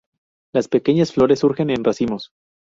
Las 0.51 0.67
pequeñas 0.67 1.13
flores 1.13 1.37
surgen 1.41 1.69
en 1.69 1.83
racimos. 1.83 2.31